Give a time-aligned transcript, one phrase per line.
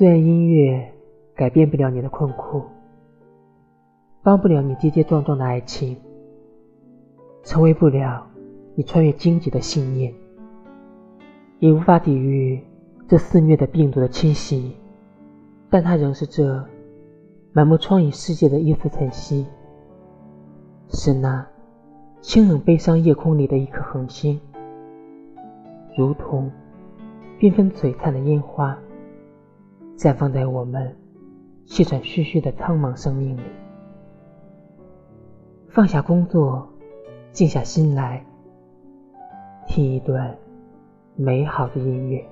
[0.00, 0.94] 虽然音乐
[1.34, 2.62] 改变不了你的困苦，
[4.22, 5.94] 帮不了你跌跌撞撞的爱情，
[7.42, 8.26] 成为不了
[8.74, 10.10] 你穿越荆棘的信念，
[11.58, 12.64] 也无法抵御
[13.08, 14.74] 这肆虐的病毒的侵袭，
[15.68, 16.66] 但它仍是这
[17.52, 19.44] 满目疮痍世界的一丝晨曦，
[20.88, 21.46] 是那
[22.22, 24.40] 清冷悲伤夜空里的一颗恒星，
[25.94, 26.50] 如同
[27.38, 28.74] 缤纷璀璨的烟花。
[30.00, 30.96] 绽放在我们
[31.66, 33.42] 气喘吁吁的苍茫生命里。
[35.68, 36.66] 放下工作，
[37.32, 38.24] 静下心来，
[39.66, 40.34] 听一段
[41.16, 42.26] 美好的音乐。